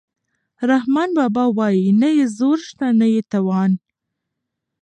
[0.71, 3.71] رحمان بابا وايي نه یې زور شته نه یې توان.